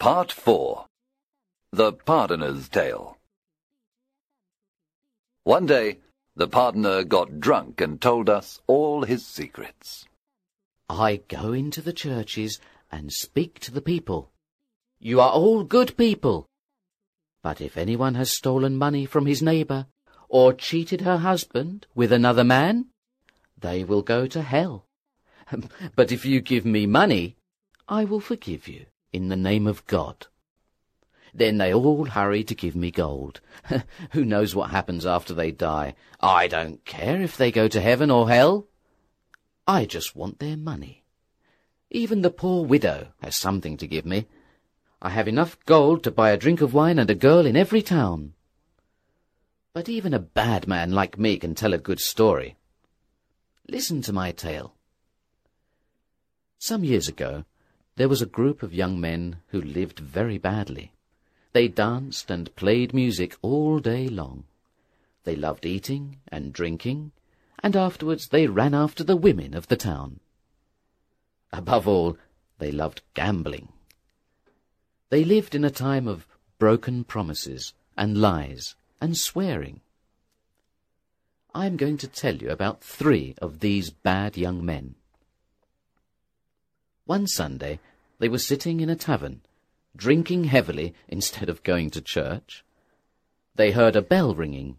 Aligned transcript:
Part 0.00 0.32
4 0.32 0.86
The 1.72 1.92
Pardoner's 1.92 2.70
Tale 2.70 3.18
One 5.44 5.66
day, 5.66 5.98
the 6.34 6.48
pardoner 6.48 7.06
got 7.06 7.38
drunk 7.38 7.82
and 7.82 8.00
told 8.00 8.30
us 8.30 8.62
all 8.66 9.02
his 9.02 9.26
secrets. 9.26 10.06
I 10.88 11.20
go 11.28 11.52
into 11.52 11.82
the 11.82 11.92
churches 11.92 12.58
and 12.90 13.12
speak 13.12 13.58
to 13.58 13.70
the 13.70 13.82
people. 13.82 14.30
You 15.00 15.20
are 15.20 15.32
all 15.32 15.64
good 15.64 15.94
people. 15.98 16.46
But 17.42 17.60
if 17.60 17.76
anyone 17.76 18.14
has 18.14 18.34
stolen 18.34 18.78
money 18.78 19.04
from 19.04 19.26
his 19.26 19.42
neighbour, 19.42 19.84
or 20.30 20.54
cheated 20.54 21.02
her 21.02 21.18
husband 21.18 21.86
with 21.94 22.10
another 22.10 22.42
man, 22.42 22.86
they 23.60 23.84
will 23.84 24.00
go 24.00 24.26
to 24.28 24.40
hell. 24.40 24.86
but 25.94 26.10
if 26.10 26.24
you 26.24 26.40
give 26.40 26.64
me 26.64 26.86
money, 26.86 27.36
I 27.86 28.06
will 28.06 28.20
forgive 28.20 28.66
you 28.66 28.86
in 29.12 29.28
the 29.28 29.36
name 29.36 29.66
of 29.66 29.86
God. 29.86 30.26
Then 31.32 31.58
they 31.58 31.72
all 31.72 32.06
hurry 32.06 32.42
to 32.44 32.54
give 32.54 32.74
me 32.74 32.90
gold. 32.90 33.40
Who 34.12 34.24
knows 34.24 34.54
what 34.54 34.70
happens 34.70 35.06
after 35.06 35.32
they 35.32 35.52
die? 35.52 35.94
I 36.20 36.48
don't 36.48 36.84
care 36.84 37.20
if 37.20 37.36
they 37.36 37.52
go 37.52 37.68
to 37.68 37.80
heaven 37.80 38.10
or 38.10 38.28
hell. 38.28 38.66
I 39.66 39.84
just 39.84 40.16
want 40.16 40.38
their 40.38 40.56
money. 40.56 41.04
Even 41.90 42.22
the 42.22 42.30
poor 42.30 42.64
widow 42.64 43.08
has 43.22 43.36
something 43.36 43.76
to 43.76 43.86
give 43.86 44.06
me. 44.06 44.26
I 45.02 45.10
have 45.10 45.28
enough 45.28 45.58
gold 45.66 46.04
to 46.04 46.10
buy 46.10 46.30
a 46.30 46.36
drink 46.36 46.60
of 46.60 46.74
wine 46.74 46.98
and 46.98 47.10
a 47.10 47.14
girl 47.14 47.46
in 47.46 47.56
every 47.56 47.82
town. 47.82 48.34
But 49.72 49.88
even 49.88 50.12
a 50.12 50.18
bad 50.18 50.66
man 50.66 50.92
like 50.92 51.18
me 51.18 51.38
can 51.38 51.54
tell 51.54 51.72
a 51.72 51.78
good 51.78 52.00
story. 52.00 52.56
Listen 53.68 54.02
to 54.02 54.12
my 54.12 54.32
tale. 54.32 54.74
Some 56.58 56.84
years 56.84 57.08
ago, 57.08 57.44
there 57.96 58.08
was 58.08 58.22
a 58.22 58.26
group 58.26 58.62
of 58.62 58.72
young 58.74 59.00
men 59.00 59.36
who 59.48 59.60
lived 59.60 59.98
very 59.98 60.38
badly. 60.38 60.92
They 61.52 61.68
danced 61.68 62.30
and 62.30 62.54
played 62.56 62.94
music 62.94 63.36
all 63.42 63.78
day 63.78 64.08
long. 64.08 64.44
They 65.24 65.36
loved 65.36 65.66
eating 65.66 66.18
and 66.28 66.52
drinking, 66.52 67.12
and 67.62 67.76
afterwards 67.76 68.28
they 68.28 68.46
ran 68.46 68.74
after 68.74 69.04
the 69.04 69.16
women 69.16 69.54
of 69.54 69.68
the 69.68 69.76
town. 69.76 70.20
Above 71.52 71.86
all, 71.86 72.16
they 72.58 72.70
loved 72.70 73.02
gambling. 73.14 73.68
They 75.10 75.24
lived 75.24 75.54
in 75.54 75.64
a 75.64 75.70
time 75.70 76.06
of 76.06 76.26
broken 76.58 77.04
promises 77.04 77.74
and 77.96 78.20
lies 78.20 78.76
and 79.00 79.16
swearing. 79.16 79.80
I 81.52 81.66
am 81.66 81.76
going 81.76 81.96
to 81.98 82.06
tell 82.06 82.36
you 82.36 82.50
about 82.50 82.84
three 82.84 83.34
of 83.42 83.58
these 83.58 83.90
bad 83.90 84.36
young 84.36 84.64
men. 84.64 84.94
One 87.06 87.26
Sunday, 87.26 87.80
they 88.20 88.28
were 88.28 88.38
sitting 88.38 88.80
in 88.80 88.90
a 88.90 88.94
tavern, 88.94 89.40
drinking 89.96 90.44
heavily 90.44 90.94
instead 91.08 91.48
of 91.48 91.64
going 91.64 91.90
to 91.90 92.00
church. 92.00 92.64
They 93.56 93.72
heard 93.72 93.96
a 93.96 94.02
bell 94.02 94.34
ringing. 94.34 94.76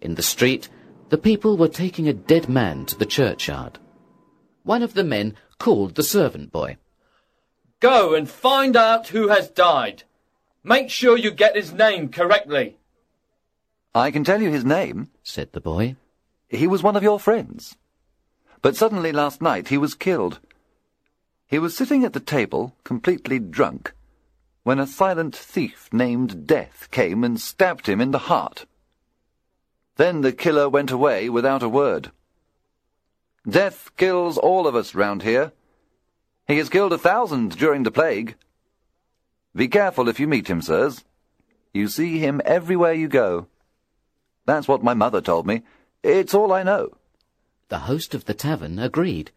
In 0.00 0.14
the 0.14 0.22
street, 0.22 0.70
the 1.10 1.18
people 1.18 1.56
were 1.58 1.68
taking 1.68 2.08
a 2.08 2.14
dead 2.14 2.48
man 2.48 2.86
to 2.86 2.96
the 2.96 3.04
churchyard. 3.04 3.78
One 4.62 4.82
of 4.82 4.94
the 4.94 5.04
men 5.04 5.34
called 5.58 5.96
the 5.96 6.02
servant 6.02 6.52
boy. 6.52 6.76
Go 7.80 8.14
and 8.14 8.30
find 8.30 8.76
out 8.76 9.08
who 9.08 9.28
has 9.28 9.50
died. 9.50 10.04
Make 10.62 10.88
sure 10.88 11.18
you 11.18 11.32
get 11.32 11.56
his 11.56 11.72
name 11.72 12.10
correctly. 12.10 12.76
I 13.92 14.12
can 14.12 14.22
tell 14.22 14.40
you 14.40 14.50
his 14.50 14.64
name, 14.64 15.08
said 15.24 15.52
the 15.52 15.60
boy. 15.60 15.96
He 16.48 16.68
was 16.68 16.82
one 16.82 16.96
of 16.96 17.02
your 17.02 17.18
friends. 17.18 17.76
But 18.62 18.76
suddenly 18.76 19.12
last 19.12 19.40
night 19.40 19.68
he 19.68 19.78
was 19.78 19.94
killed. 19.94 20.40
He 21.46 21.58
was 21.58 21.76
sitting 21.76 22.04
at 22.04 22.12
the 22.12 22.20
table, 22.20 22.76
completely 22.84 23.38
drunk, 23.38 23.92
when 24.62 24.78
a 24.78 24.86
silent 24.86 25.34
thief 25.34 25.88
named 25.92 26.46
Death 26.46 26.88
came 26.90 27.24
and 27.24 27.40
stabbed 27.40 27.86
him 27.86 28.00
in 28.00 28.10
the 28.10 28.26
heart. 28.30 28.66
Then 29.96 30.20
the 30.20 30.32
killer 30.32 30.68
went 30.68 30.90
away 30.90 31.28
without 31.28 31.62
a 31.62 31.68
word. 31.68 32.12
Death 33.48 33.90
kills 33.96 34.36
all 34.36 34.66
of 34.66 34.76
us 34.76 34.94
round 34.94 35.22
here. 35.22 35.52
He 36.46 36.58
has 36.58 36.68
killed 36.68 36.92
a 36.92 36.98
thousand 36.98 37.56
during 37.56 37.82
the 37.82 37.90
plague. 37.90 38.36
Be 39.54 39.66
careful 39.66 40.08
if 40.08 40.20
you 40.20 40.28
meet 40.28 40.48
him, 40.48 40.62
sirs. 40.62 41.04
You 41.72 41.88
see 41.88 42.18
him 42.18 42.40
everywhere 42.44 42.92
you 42.92 43.08
go. 43.08 43.46
That's 44.46 44.68
what 44.68 44.82
my 44.82 44.94
mother 44.94 45.20
told 45.20 45.46
me. 45.46 45.62
It's 46.02 46.34
all 46.34 46.52
I 46.52 46.62
know. 46.62 46.96
The 47.70 47.78
host 47.78 48.14
of 48.14 48.24
the 48.24 48.34
tavern 48.34 48.80
agreed. 48.80 49.30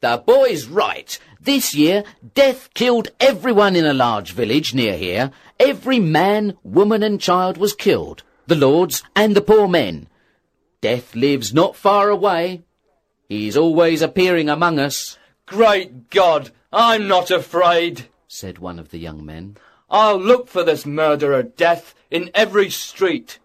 The 0.00 0.20
boy's 0.26 0.66
right. 0.66 1.16
This 1.40 1.76
year, 1.76 2.02
death 2.34 2.74
killed 2.74 3.08
everyone 3.20 3.76
in 3.76 3.86
a 3.86 3.94
large 3.94 4.32
village 4.32 4.74
near 4.74 4.96
here. 4.96 5.30
Every 5.60 6.00
man, 6.00 6.58
woman, 6.64 7.04
and 7.04 7.20
child 7.20 7.56
was 7.56 7.74
killed. 7.74 8.24
The 8.48 8.56
lords 8.56 9.04
and 9.14 9.36
the 9.36 9.40
poor 9.40 9.68
men. 9.68 10.08
Death 10.80 11.14
lives 11.14 11.54
not 11.54 11.76
far 11.76 12.10
away. 12.10 12.62
He's 13.28 13.56
always 13.56 14.02
appearing 14.02 14.48
among 14.48 14.80
us. 14.80 15.16
Great 15.46 16.10
God, 16.10 16.50
I'm 16.72 17.06
not 17.06 17.30
afraid, 17.30 18.08
said 18.26 18.58
one 18.58 18.80
of 18.80 18.90
the 18.90 18.98
young 18.98 19.24
men. 19.24 19.56
I'll 19.88 20.18
look 20.18 20.48
for 20.48 20.64
this 20.64 20.84
murderer 20.84 21.44
Death 21.44 21.94
in 22.10 22.30
every 22.34 22.70
street. 22.70 23.38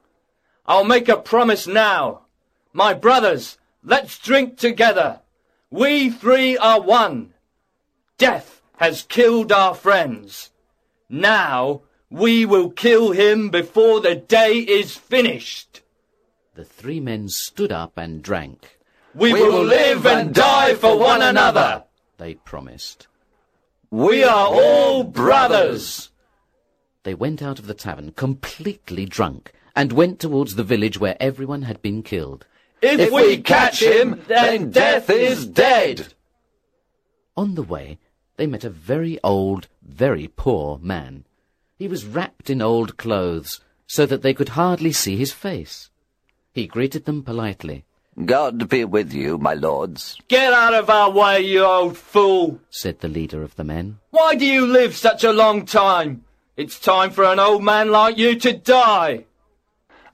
I'll 0.65 0.85
make 0.85 1.07
a 1.07 1.17
promise 1.17 1.67
now. 1.67 2.21
My 2.71 2.95
brothers, 2.95 3.59
let's 3.83 4.17
drink 4.19 4.57
together. 4.57 5.21
We 5.69 6.09
three 6.09 6.57
are 6.57 6.81
one. 6.81 7.33
Death 8.17 8.61
has 8.77 9.03
killed 9.03 9.51
our 9.51 9.75
friends. 9.75 10.51
Now 11.09 11.81
we 12.09 12.45
will 12.45 12.69
kill 12.69 13.11
him 13.11 13.49
before 13.49 13.99
the 13.99 14.15
day 14.15 14.59
is 14.59 14.95
finished. 14.95 15.81
The 16.55 16.63
three 16.63 16.99
men 16.99 17.29
stood 17.29 17.71
up 17.71 17.97
and 17.97 18.21
drank. 18.21 18.77
We, 19.15 19.33
we 19.33 19.41
will 19.41 19.63
live 19.63 20.05
and 20.05 20.33
die 20.33 20.75
for 20.75 20.97
one 20.97 21.21
another, 21.21 21.83
they 22.17 22.35
promised. 22.35 23.07
We 23.89 24.23
are 24.23 24.47
all 24.47 25.03
brothers. 25.03 26.09
They 27.03 27.13
went 27.13 27.41
out 27.41 27.59
of 27.59 27.67
the 27.67 27.73
tavern 27.73 28.11
completely 28.11 29.05
drunk 29.05 29.51
and 29.75 29.91
went 29.91 30.19
towards 30.19 30.55
the 30.55 30.63
village 30.63 30.99
where 30.99 31.17
everyone 31.19 31.63
had 31.63 31.81
been 31.81 32.01
killed. 32.01 32.45
If, 32.83 32.99
if 32.99 33.11
we 33.11 33.37
catch 33.37 33.81
him, 33.81 34.21
then 34.27 34.69
death 34.69 35.09
is 35.09 35.47
dead. 35.47 36.13
On 37.37 37.55
the 37.55 37.63
way, 37.63 37.97
they 38.35 38.45
met 38.45 38.65
a 38.65 38.69
very 38.69 39.17
old, 39.23 39.69
very 39.81 40.27
poor 40.27 40.79
man. 40.79 41.23
He 41.77 41.87
was 41.87 42.05
wrapped 42.05 42.49
in 42.49 42.61
old 42.61 42.97
clothes, 42.97 43.61
so 43.87 44.05
that 44.05 44.21
they 44.21 44.33
could 44.33 44.49
hardly 44.49 44.91
see 44.91 45.15
his 45.15 45.31
face. 45.31 45.89
He 46.51 46.67
greeted 46.67 47.05
them 47.05 47.23
politely. 47.23 47.85
God 48.25 48.69
be 48.69 48.83
with 48.83 49.13
you, 49.13 49.37
my 49.37 49.53
lords. 49.53 50.19
Get 50.27 50.51
out 50.51 50.73
of 50.73 50.89
our 50.89 51.09
way, 51.09 51.39
you 51.39 51.63
old 51.63 51.97
fool, 51.97 52.59
said 52.69 52.99
the 52.99 53.07
leader 53.07 53.43
of 53.43 53.55
the 53.55 53.63
men. 53.63 53.99
Why 54.11 54.35
do 54.35 54.45
you 54.45 54.67
live 54.67 54.95
such 54.95 55.23
a 55.23 55.31
long 55.31 55.65
time? 55.65 56.25
It's 56.57 56.79
time 56.79 57.11
for 57.11 57.23
an 57.23 57.39
old 57.39 57.63
man 57.63 57.91
like 57.91 58.17
you 58.17 58.35
to 58.41 58.53
die. 58.53 59.25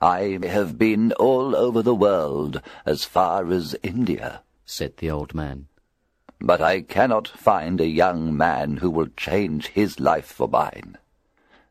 I 0.02 0.38
have 0.42 0.78
been 0.78 1.12
all 1.12 1.54
over 1.54 1.82
the 1.82 1.94
world, 1.94 2.62
as 2.86 3.04
far 3.04 3.52
as 3.52 3.76
India, 3.82 4.42
said 4.64 4.96
the 4.96 5.10
old 5.10 5.34
man. 5.34 5.66
But 6.40 6.62
I 6.62 6.80
cannot 6.80 7.28
find 7.28 7.80
a 7.80 7.86
young 7.86 8.34
man 8.34 8.78
who 8.78 8.88
will 8.88 9.08
change 9.14 9.68
his 9.68 10.00
life 10.00 10.24
for 10.24 10.48
mine. 10.48 10.96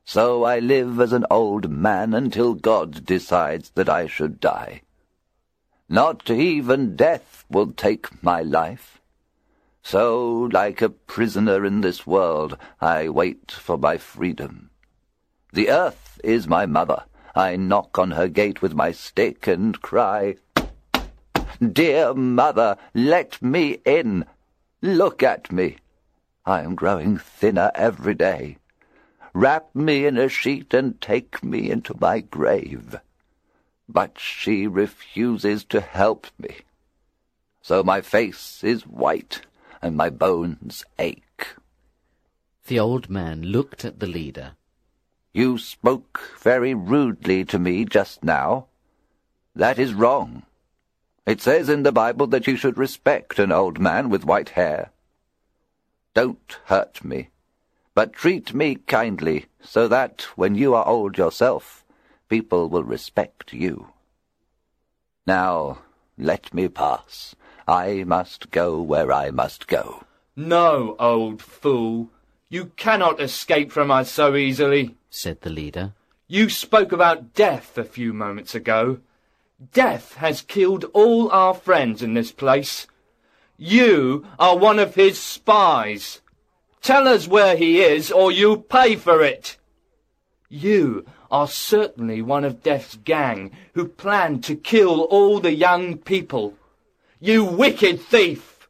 So 0.05 0.43
I 0.43 0.59
live 0.59 0.99
as 0.99 1.11
an 1.11 1.25
old 1.31 1.71
man 1.71 2.13
until 2.13 2.53
God 2.53 3.03
decides 3.03 3.71
that 3.71 3.89
I 3.89 4.05
should 4.05 4.39
die. 4.39 4.81
Not 5.87 6.29
even 6.29 6.95
death 6.95 7.45
will 7.49 7.71
take 7.71 8.23
my 8.23 8.43
life. 8.43 9.01
So, 9.81 10.49
like 10.51 10.83
a 10.83 10.89
prisoner 10.89 11.65
in 11.65 11.81
this 11.81 12.05
world, 12.05 12.57
I 12.79 13.09
wait 13.09 13.51
for 13.51 13.75
my 13.75 13.97
freedom. 13.97 14.69
The 15.51 15.71
earth 15.71 16.21
is 16.23 16.47
my 16.47 16.67
mother. 16.67 17.05
I 17.39 17.55
knock 17.55 17.97
on 17.97 18.11
her 18.11 18.27
gate 18.27 18.61
with 18.61 18.73
my 18.73 18.91
stick 18.91 19.47
and 19.47 19.81
cry, 19.81 20.35
Dear 21.61 22.13
mother, 22.13 22.77
let 22.93 23.41
me 23.41 23.79
in. 23.85 24.25
Look 24.81 25.23
at 25.23 25.51
me. 25.51 25.77
I 26.45 26.61
am 26.61 26.75
growing 26.75 27.17
thinner 27.17 27.71
every 27.75 28.15
day. 28.15 28.57
Wrap 29.33 29.73
me 29.73 30.05
in 30.05 30.17
a 30.17 30.29
sheet 30.29 30.73
and 30.73 30.99
take 31.01 31.43
me 31.43 31.69
into 31.69 31.95
my 31.99 32.19
grave 32.19 32.99
but 33.89 34.19
she 34.19 34.67
refuses 34.67 35.63
to 35.65 35.81
help 35.81 36.27
me. 36.37 36.57
So 37.61 37.83
my 37.83 38.01
face 38.01 38.63
is 38.63 38.83
white, 38.83 39.41
and 39.81 39.97
my 39.97 40.11
bones 40.11 40.85
ache. 40.99 41.55
The 42.67 42.79
old 42.79 43.09
man 43.09 43.41
looked 43.41 43.83
at 43.83 43.99
the 43.99 44.07
leader. 44.07 44.55
You 45.33 45.57
spoke 45.57 46.21
very 46.39 46.73
rudely 46.73 47.45
to 47.45 47.59
me 47.59 47.85
just 47.85 48.23
now. 48.23 48.67
That 49.55 49.77
is 49.77 49.93
wrong. 49.93 50.43
It 51.25 51.41
says 51.41 51.69
in 51.69 51.83
the 51.83 51.91
Bible 51.91 52.25
that 52.27 52.47
you 52.47 52.55
should 52.55 52.77
respect 52.77 53.37
an 53.37 53.51
old 53.51 53.79
man 53.79 54.09
with 54.09 54.25
white 54.25 54.49
hair. 54.49 54.91
Don't 56.15 56.57
hurt 56.65 57.03
me, 57.03 57.29
but 57.93 58.13
treat 58.13 58.53
me 58.53 58.75
kindly, 58.75 59.45
so 59.61 59.87
that, 59.87 60.23
when 60.35 60.55
you 60.55 60.73
are 60.73 60.87
old 60.87 61.17
yourself, 61.17 61.85
people 62.29 62.67
will 62.67 62.83
respect 62.83 63.53
you. 63.53 63.89
Now, 65.27 65.79
let 66.17 66.51
me 66.53 66.67
pass. 66.67 67.35
I 67.67 68.03
must 68.03 68.49
go 68.49 68.81
where 68.81 69.13
I 69.13 69.29
must 69.29 69.67
go. 69.67 70.03
No, 70.35 70.95
old 70.97 71.41
fool. 71.41 72.09
You 72.51 72.71
cannot 72.77 73.21
escape 73.21 73.71
from 73.71 73.91
us 73.91 74.11
so 74.11 74.35
easily, 74.35 74.95
said 75.11 75.41
the 75.41 75.51
leader. 75.51 75.93
You 76.27 76.49
spoke 76.49 76.91
about 76.91 77.35
death 77.35 77.77
a 77.77 77.83
few 77.83 78.11
moments 78.11 78.55
ago. 78.55 79.01
Death 79.71 80.15
has 80.15 80.41
killed 80.41 80.85
all 80.93 81.29
our 81.31 81.53
friends 81.53 82.01
in 82.01 82.15
this 82.15 82.31
place. 82.31 82.87
You 83.55 84.25
are 84.39 84.57
one 84.57 84.79
of 84.79 84.95
his 84.95 85.19
spies. 85.19 86.21
Tell 86.81 87.07
us 87.07 87.27
where 87.27 87.55
he 87.55 87.81
is, 87.81 88.11
or 88.11 88.31
you 88.31 88.57
pay 88.57 88.95
for 88.95 89.21
it. 89.21 89.57
You 90.47 91.05
are 91.29 91.47
certainly 91.47 92.23
one 92.23 92.45
of 92.45 92.63
Death's 92.63 92.95
gang 92.95 93.51
who 93.75 93.87
planned 93.87 94.43
to 94.45 94.55
kill 94.55 95.01
all 95.01 95.39
the 95.39 95.53
young 95.53 95.97
people. 95.97 96.55
You 97.19 97.43
wicked 97.43 98.01
thief! 98.01 98.67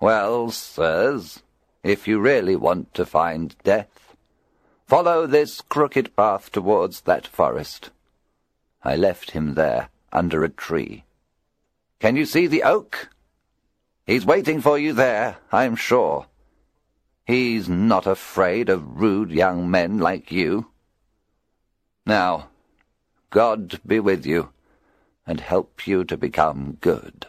Well, 0.00 0.50
sirs, 0.50 1.42
if 1.82 2.06
you 2.06 2.18
really 2.20 2.56
want 2.56 2.92
to 2.94 3.06
find 3.06 3.56
Death, 3.64 4.14
follow 4.86 5.26
this 5.26 5.60
crooked 5.60 6.14
path 6.16 6.50
towards 6.52 7.02
that 7.02 7.26
forest. 7.26 7.90
I 8.82 8.96
left 8.96 9.32
him 9.32 9.54
there, 9.54 9.88
under 10.12 10.44
a 10.44 10.48
tree. 10.48 11.04
Can 11.98 12.16
you 12.16 12.26
see 12.26 12.46
the 12.46 12.62
oak? 12.62 13.08
He's 14.06 14.26
waiting 14.26 14.60
for 14.60 14.78
you 14.78 14.92
there, 14.92 15.36
I'm 15.52 15.76
sure. 15.76 16.26
He's 17.26 17.68
not 17.68 18.06
afraid 18.06 18.68
of 18.68 19.00
rude 19.00 19.30
young 19.30 19.70
men 19.70 19.98
like 19.98 20.32
you. 20.32 20.66
Now, 22.04 22.48
God 23.30 23.80
be 23.86 24.00
with 24.00 24.26
you, 24.26 24.50
and 25.26 25.40
help 25.40 25.86
you 25.86 26.02
to 26.04 26.16
become 26.16 26.78
good. 26.80 27.26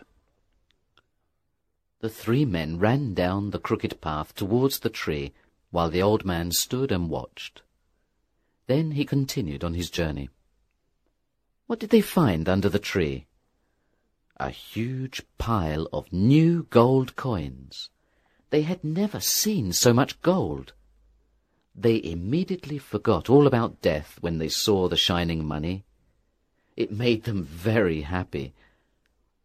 The 2.01 2.09
three 2.09 2.45
men 2.45 2.79
ran 2.79 3.13
down 3.13 3.51
the 3.51 3.59
crooked 3.59 4.01
path 4.01 4.33
towards 4.33 4.79
the 4.79 4.89
tree, 4.89 5.33
while 5.69 5.91
the 5.91 6.01
old 6.01 6.25
man 6.25 6.51
stood 6.51 6.91
and 6.91 7.11
watched. 7.11 7.61
Then 8.65 8.91
he 8.91 9.05
continued 9.05 9.63
on 9.63 9.75
his 9.75 9.91
journey. 9.91 10.29
What 11.67 11.79
did 11.79 11.91
they 11.91 12.01
find 12.01 12.49
under 12.49 12.69
the 12.69 12.79
tree? 12.79 13.27
A 14.37 14.49
huge 14.49 15.21
pile 15.37 15.87
of 15.93 16.11
new 16.11 16.63
gold 16.71 17.15
coins. 17.15 17.91
They 18.49 18.63
had 18.63 18.83
never 18.83 19.19
seen 19.19 19.71
so 19.71 19.93
much 19.93 20.19
gold. 20.23 20.73
They 21.75 22.03
immediately 22.03 22.79
forgot 22.79 23.29
all 23.29 23.45
about 23.45 23.79
death 23.79 24.17
when 24.21 24.39
they 24.39 24.49
saw 24.49 24.87
the 24.87 24.97
shining 24.97 25.45
money. 25.45 25.85
It 26.75 26.91
made 26.91 27.25
them 27.25 27.43
very 27.43 28.01
happy. 28.01 28.53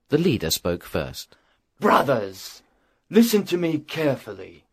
The 0.08 0.18
leader 0.18 0.50
spoke 0.50 0.84
first. 0.84 1.36
Brothers, 1.78 2.62
listen 3.10 3.44
to 3.44 3.58
me 3.58 3.78
carefully. 3.78 4.64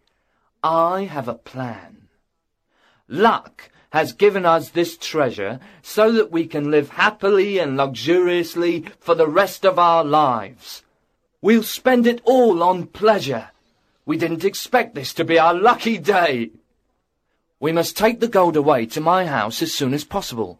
I 0.64 1.04
have 1.04 1.28
a 1.28 1.34
plan. 1.34 2.08
Luck 3.08 3.70
has 3.92 4.14
given 4.14 4.46
us 4.46 4.70
this 4.70 4.98
treasure 4.98 5.60
so 5.82 6.12
that 6.14 6.32
we 6.32 6.48
can 6.48 6.72
live 6.72 6.90
happily 6.92 7.60
and 7.60 7.78
luxuriously 7.78 8.86
for 9.00 9.16
the 9.16 9.28
rest 9.28 9.66
of 9.66 9.78
our 9.78 10.04
lives. 10.04 10.84
We'll 11.42 11.64
spend 11.64 12.08
it 12.08 12.22
all 12.24 12.64
on 12.64 12.88
pleasure. 12.88 13.50
We 14.06 14.18
didn't 14.18 14.46
expect 14.46 14.96
this 14.96 15.14
to 15.16 15.26
be 15.26 15.38
our 15.38 15.54
lucky 15.54 15.98
day. 15.98 16.52
We 17.60 17.72
must 17.72 17.98
take 17.98 18.20
the 18.20 18.28
gold 18.28 18.56
away 18.56 18.86
to 18.88 19.02
my 19.02 19.26
house 19.26 19.62
as 19.62 19.74
soon 19.74 19.94
as 19.94 20.06
possible, 20.06 20.60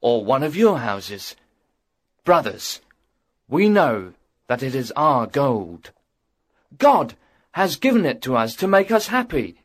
or 0.00 0.24
one 0.24 0.42
of 0.42 0.56
your 0.56 0.78
houses. 0.78 1.36
Brothers, 2.24 2.80
we 3.48 3.68
know 3.68 4.14
that 4.48 4.62
it 4.62 4.74
is 4.74 4.92
our 4.96 5.26
gold. 5.26 5.92
God 6.76 7.14
has 7.52 7.76
given 7.76 8.04
it 8.04 8.20
to 8.22 8.36
us 8.36 8.56
to 8.56 8.66
make 8.66 8.90
us 8.90 9.06
happy, 9.06 9.62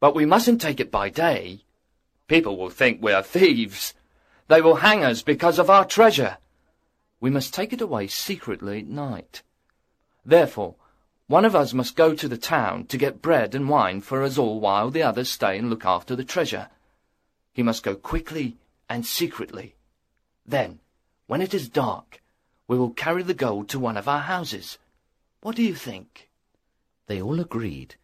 but 0.00 0.14
we 0.14 0.24
mustn't 0.24 0.60
take 0.60 0.80
it 0.80 0.90
by 0.90 1.08
day. 1.10 1.60
People 2.26 2.56
will 2.56 2.70
think 2.70 3.02
we 3.02 3.12
are 3.12 3.22
thieves. 3.22 3.94
They 4.48 4.62
will 4.62 4.76
hang 4.76 5.04
us 5.04 5.22
because 5.22 5.58
of 5.58 5.68
our 5.68 5.84
treasure. 5.84 6.38
We 7.20 7.30
must 7.30 7.54
take 7.54 7.72
it 7.72 7.80
away 7.80 8.06
secretly 8.06 8.80
at 8.80 8.86
night. 8.86 9.42
Therefore, 10.24 10.76
one 11.26 11.44
of 11.44 11.56
us 11.56 11.72
must 11.72 11.96
go 11.96 12.14
to 12.14 12.28
the 12.28 12.36
town 12.36 12.86
to 12.86 12.98
get 12.98 13.22
bread 13.22 13.54
and 13.54 13.68
wine 13.68 14.00
for 14.00 14.22
us 14.22 14.36
all 14.36 14.60
while 14.60 14.90
the 14.90 15.02
others 15.02 15.30
stay 15.30 15.58
and 15.58 15.70
look 15.70 15.84
after 15.84 16.14
the 16.14 16.24
treasure. 16.24 16.68
He 17.52 17.62
must 17.62 17.82
go 17.82 17.94
quickly 17.94 18.56
and 18.88 19.06
secretly. 19.06 19.74
Then, 20.44 20.80
when 21.26 21.40
it 21.40 21.54
is 21.54 21.68
dark, 21.68 22.20
we 22.66 22.78
will 22.78 22.90
carry 22.90 23.22
the 23.22 23.34
gold 23.34 23.68
to 23.70 23.78
one 23.78 23.96
of 23.96 24.08
our 24.08 24.22
houses. 24.22 24.78
What 25.40 25.56
do 25.56 25.62
you 25.62 25.74
think? 25.74 26.30
They 27.06 27.20
all 27.20 27.40
agreed 27.40 27.96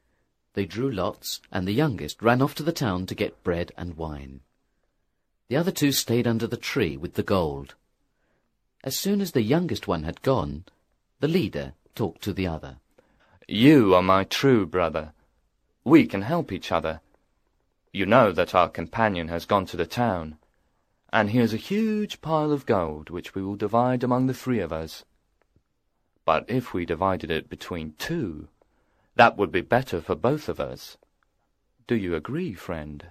they 0.55 0.67
drew 0.67 0.91
lots, 0.91 1.41
and 1.53 1.67
the 1.67 1.73
youngest 1.73 2.21
ran 2.23 2.43
off 2.43 2.55
to 2.57 2.63
the 2.63 2.73
town 2.73 3.07
to 3.07 3.15
get 3.15 3.45
bread 3.45 3.71
and 3.77 3.97
wine. 3.97 4.41
The 5.49 5.57
other 5.57 5.71
two 5.71 5.93
stayed 5.93 6.27
under 6.27 6.47
the 6.47 6.57
tree 6.57 6.97
with 6.97 7.15
the 7.15 7.23
gold. 7.23 7.77
As 8.83 8.97
soon 8.97 9.21
as 9.21 9.33
the 9.33 9.43
youngest 9.43 9.87
one 9.87 10.03
had 10.03 10.23
gone, 10.23 10.65
the 11.21 11.29
leader 11.29 11.75
talked 11.95 12.23
to 12.23 12.33
the 12.33 12.49
other. 12.49 12.79
You 13.47 13.95
are 13.95 14.03
my 14.03 14.25
true 14.25 14.67
brother. 14.67 15.13
We 15.85 16.07
can 16.07 16.23
help 16.23 16.51
each 16.51 16.73
other. 16.73 17.01
You 17.93 18.07
know 18.07 18.33
that 18.33 18.55
our 18.55 18.69
companion 18.69 19.29
has 19.29 19.47
gone 19.47 19.67
to 19.67 19.77
the 19.77 19.87
town, 19.87 20.37
and 21.13 21.31
here's 21.31 21.53
a 21.53 21.59
huge 21.59 22.21
pile 22.21 22.53
of 22.53 22.67
gold 22.67 23.11
which 23.11 23.35
we 23.35 23.43
will 23.43 23.57
divide 23.57 24.03
among 24.03 24.27
the 24.27 24.35
three 24.35 24.61
of 24.61 24.73
us. 24.73 25.05
But 26.25 26.45
if 26.49 26.73
we 26.73 26.85
divided 26.87 27.31
it 27.31 27.49
between 27.49 27.95
two, 27.99 28.49
that 29.17 29.37
would 29.37 29.51
be 29.51 29.63
better 29.63 30.01
for 30.01 30.15
both 30.15 30.49
of 30.49 30.61
us. 30.61 30.97
Do 31.87 31.97
you 31.97 32.15
agree, 32.15 32.55
friend? 32.55 33.07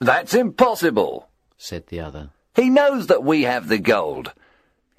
That's 0.00 0.34
impossible, 0.34 1.28
said 1.56 1.86
the 1.86 2.00
other. 2.00 2.30
He 2.54 2.68
knows 2.68 3.06
that 3.06 3.22
we 3.22 3.42
have 3.42 3.68
the 3.68 3.78
gold. 3.78 4.32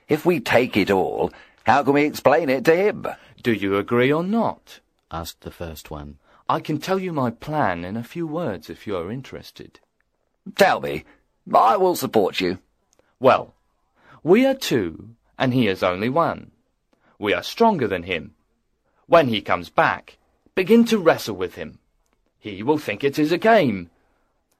If 0.07 0.25
we 0.25 0.39
take 0.39 0.77
it 0.77 0.89
all, 0.89 1.31
how 1.65 1.83
can 1.83 1.93
we 1.93 2.05
explain 2.05 2.49
it 2.49 2.63
to 2.65 2.75
him? 2.75 3.05
Do 3.43 3.51
you 3.51 3.75
agree 3.75 4.11
or 4.11 4.23
not? 4.23 4.79
asked 5.11 5.41
the 5.41 5.51
first 5.51 5.91
one. 5.91 6.17
I 6.47 6.61
can 6.61 6.77
tell 6.77 6.99
you 6.99 7.11
my 7.11 7.29
plan 7.29 7.83
in 7.83 7.97
a 7.97 8.03
few 8.03 8.25
words 8.25 8.69
if 8.69 8.87
you 8.87 8.95
are 8.95 9.11
interested. 9.11 9.81
Tell 10.55 10.79
me. 10.79 11.03
I 11.53 11.77
will 11.77 11.95
support 11.95 12.39
you. 12.41 12.59
Well, 13.19 13.53
we 14.23 14.45
are 14.45 14.55
two, 14.55 15.09
and 15.37 15.53
he 15.53 15.67
is 15.67 15.83
only 15.83 16.09
one. 16.09 16.51
We 17.19 17.33
are 17.33 17.43
stronger 17.43 17.87
than 17.87 18.03
him, 18.03 18.35
when 19.07 19.29
he 19.29 19.39
comes 19.39 19.69
back, 19.69 20.17
begin 20.53 20.83
to 20.85 20.97
wrestle 20.97 21.35
with 21.35 21.55
him. 21.55 21.79
He 22.39 22.61
will 22.61 22.77
think 22.77 23.05
it 23.05 23.17
is 23.17 23.31
a 23.31 23.37
game. 23.37 23.89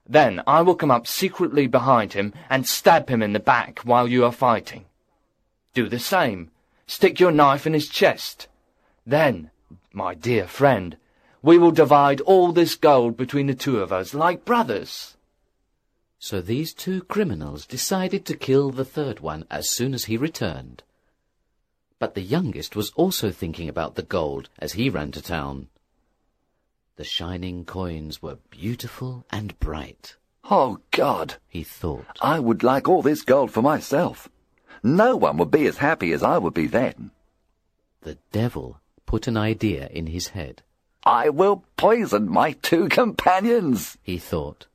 Then 0.07 0.41
I 0.47 0.61
will 0.61 0.75
come 0.75 0.89
up 0.89 1.05
secretly 1.05 1.67
behind 1.67 2.13
him 2.13 2.33
and 2.49 2.65
stab 2.65 3.09
him 3.09 3.21
in 3.21 3.33
the 3.33 3.41
back 3.41 3.79
while 3.79 4.07
you 4.07 4.23
are 4.23 4.31
fighting. 4.31 4.85
Do 5.73 5.89
the 5.89 5.99
same. 5.99 6.49
Stick 6.87 7.19
your 7.19 7.33
knife 7.33 7.67
in 7.67 7.73
his 7.73 7.89
chest. 7.89 8.47
Then, 9.05 9.51
my 9.91 10.13
dear 10.13 10.47
friend, 10.47 10.95
we 11.41 11.57
will 11.57 11.71
divide 11.71 12.21
all 12.21 12.53
this 12.53 12.75
gold 12.75 13.17
between 13.17 13.47
the 13.47 13.53
two 13.53 13.81
of 13.81 13.91
us 13.91 14.13
like 14.13 14.45
brothers. 14.45 15.16
So 16.19 16.41
these 16.41 16.73
two 16.73 17.03
criminals 17.03 17.65
decided 17.65 18.25
to 18.25 18.37
kill 18.37 18.71
the 18.71 18.85
third 18.85 19.19
one 19.19 19.45
as 19.49 19.69
soon 19.69 19.93
as 19.93 20.05
he 20.05 20.17
returned. 20.17 20.83
But 21.99 22.15
the 22.15 22.21
youngest 22.21 22.75
was 22.75 22.91
also 22.95 23.31
thinking 23.31 23.69
about 23.69 23.95
the 23.95 24.03
gold 24.03 24.49
as 24.59 24.73
he 24.73 24.89
ran 24.89 25.11
to 25.11 25.21
town. 25.21 25.67
The 26.95 27.03
shining 27.03 27.65
coins 27.65 28.21
were 28.21 28.39
beautiful 28.49 29.25
and 29.31 29.59
bright. 29.59 30.15
Oh, 30.49 30.79
God, 30.91 31.35
he 31.47 31.63
thought. 31.63 32.17
I 32.21 32.39
would 32.39 32.63
like 32.63 32.87
all 32.87 33.01
this 33.01 33.21
gold 33.21 33.51
for 33.51 33.61
myself. 33.61 34.29
No 34.81 35.15
one 35.15 35.37
would 35.37 35.51
be 35.51 35.67
as 35.67 35.77
happy 35.77 36.11
as 36.13 36.23
I 36.23 36.37
would 36.37 36.53
be 36.53 36.67
then. 36.67 37.11
The 38.01 38.17
devil 38.31 38.79
put 39.05 39.27
an 39.27 39.37
idea 39.37 39.87
in 39.91 40.07
his 40.07 40.29
head. 40.29 40.63
I 41.03 41.29
will 41.29 41.63
poison 41.75 42.29
my 42.29 42.53
two 42.53 42.89
companions, 42.89 43.97
he 44.01 44.17
thought. 44.17 44.67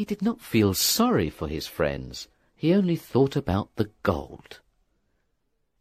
He 0.00 0.06
did 0.06 0.22
not 0.22 0.40
feel 0.40 0.72
sorry 0.72 1.28
for 1.28 1.46
his 1.46 1.66
friends. 1.66 2.26
He 2.56 2.72
only 2.72 2.96
thought 2.96 3.36
about 3.36 3.68
the 3.76 3.90
gold. 4.02 4.60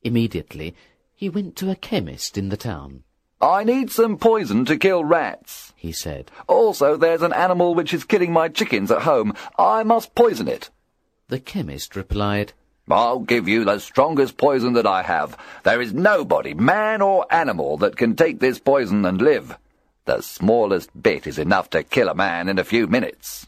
Immediately, 0.04 0.76
he 1.16 1.30
went 1.30 1.56
to 1.56 1.72
a 1.72 1.78
chemist 1.78 2.38
in 2.38 2.50
the 2.50 2.58
town. 2.58 3.04
I 3.40 3.64
need 3.64 3.90
some 3.90 4.18
poison 4.18 4.66
to 4.66 4.76
kill 4.76 5.06
rats, 5.06 5.72
he 5.78 5.94
said. 5.94 6.32
Also, 6.48 6.98
there's 6.98 7.22
an 7.22 7.32
animal 7.32 7.74
which 7.74 7.94
is 7.94 8.04
killing 8.04 8.34
my 8.34 8.50
chickens 8.50 8.92
at 8.92 9.04
home. 9.04 9.34
I 9.58 9.84
must 9.84 10.16
poison 10.16 10.50
it. 10.50 10.70
The 11.30 11.40
chemist 11.40 11.96
replied, 11.96 12.52
I'll 12.92 13.20
give 13.20 13.48
you 13.48 13.64
the 13.64 13.80
strongest 13.80 14.36
poison 14.36 14.74
that 14.74 14.86
I 14.86 15.04
have. 15.04 15.38
There 15.64 15.80
is 15.80 15.94
nobody, 15.94 16.54
man 16.54 17.02
or 17.02 17.26
animal, 17.34 17.78
that 17.78 17.96
can 17.96 18.18
take 18.18 18.42
this 18.42 18.60
poison 18.60 19.06
and 19.06 19.22
live. 19.22 19.58
The 20.04 20.20
smallest 20.20 20.90
bit 21.02 21.26
is 21.26 21.40
enough 21.40 21.70
to 21.70 21.84
kill 21.84 22.10
a 22.10 22.14
man 22.14 22.50
in 22.50 22.60
a 22.60 22.66
few 22.66 22.86
minutes. 22.86 23.48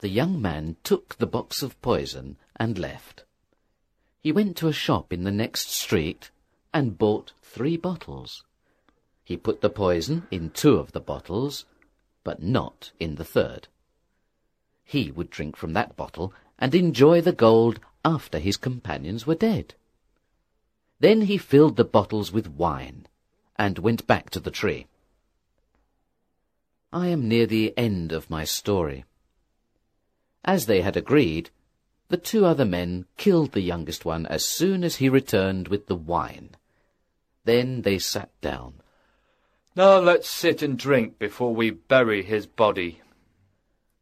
The 0.00 0.08
young 0.08 0.40
man 0.40 0.76
took 0.84 1.16
the 1.16 1.26
box 1.26 1.62
of 1.62 1.80
poison 1.82 2.36
and 2.54 2.78
left. 2.78 3.24
He 4.20 4.30
went 4.30 4.56
to 4.58 4.68
a 4.68 4.72
shop 4.72 5.12
in 5.12 5.24
the 5.24 5.32
next 5.32 5.70
street 5.70 6.30
and 6.72 6.98
bought 6.98 7.32
three 7.42 7.76
bottles. 7.76 8.44
He 9.24 9.36
put 9.36 9.60
the 9.60 9.70
poison 9.70 10.26
in 10.30 10.50
two 10.50 10.76
of 10.76 10.92
the 10.92 11.00
bottles, 11.00 11.64
but 12.22 12.42
not 12.42 12.92
in 13.00 13.16
the 13.16 13.24
third. 13.24 13.66
He 14.84 15.10
would 15.10 15.30
drink 15.30 15.56
from 15.56 15.72
that 15.72 15.96
bottle 15.96 16.32
and 16.58 16.74
enjoy 16.74 17.20
the 17.20 17.32
gold 17.32 17.80
after 18.04 18.38
his 18.38 18.56
companions 18.56 19.26
were 19.26 19.34
dead. 19.34 19.74
Then 21.00 21.22
he 21.22 21.38
filled 21.38 21.76
the 21.76 21.84
bottles 21.84 22.32
with 22.32 22.48
wine 22.48 23.06
and 23.56 23.78
went 23.78 24.06
back 24.06 24.30
to 24.30 24.40
the 24.40 24.50
tree. 24.50 24.86
I 26.92 27.08
am 27.08 27.28
near 27.28 27.46
the 27.46 27.76
end 27.76 28.12
of 28.12 28.30
my 28.30 28.44
story. 28.44 29.04
As 30.48 30.64
they 30.64 30.80
had 30.80 30.96
agreed, 30.96 31.50
the 32.08 32.16
two 32.16 32.46
other 32.46 32.64
men 32.64 33.04
killed 33.18 33.52
the 33.52 33.60
youngest 33.60 34.06
one 34.06 34.24
as 34.24 34.46
soon 34.46 34.82
as 34.82 34.96
he 34.96 35.10
returned 35.10 35.68
with 35.68 35.88
the 35.88 35.94
wine. 35.94 36.56
Then 37.44 37.82
they 37.82 37.98
sat 37.98 38.30
down. 38.40 38.80
Now 39.76 39.98
let's 39.98 40.26
sit 40.26 40.62
and 40.62 40.78
drink 40.78 41.18
before 41.18 41.54
we 41.54 41.68
bury 41.68 42.22
his 42.22 42.46
body. 42.46 43.02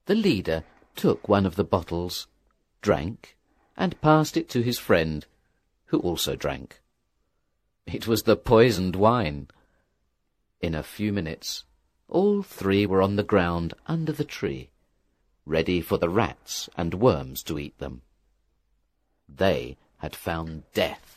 The 0.05 0.15
leader 0.15 0.63
took 0.95 1.29
one 1.29 1.47
of 1.47 1.57
the 1.57 1.65
bottles, 1.65 2.29
drank, 2.81 3.37
and 3.77 4.01
passed 4.01 4.37
it 4.37 4.49
to 4.51 4.63
his 4.63 4.79
friend, 4.79 5.27
who 5.87 5.99
also 5.99 6.37
drank. 6.37 6.81
It 7.89 8.07
was 8.07 8.23
the 8.23 8.37
poisoned 8.37 8.95
wine. 8.95 9.49
In 10.61 10.77
a 10.77 10.85
few 10.85 11.13
minutes, 11.13 11.65
all 12.09 12.45
three 12.45 12.87
were 12.87 13.03
on 13.03 13.17
the 13.17 13.25
ground 13.25 13.75
under 13.89 14.13
the 14.13 14.25
tree, 14.25 14.71
ready 15.47 15.81
for 15.81 15.97
the 15.97 16.09
rats 16.09 16.69
and 16.77 16.93
worms 16.95 17.43
to 17.45 17.59
eat 17.59 17.79
them. 17.79 18.03
They 19.29 19.77
had 19.99 20.15
found 20.15 20.65
death. 20.75 21.16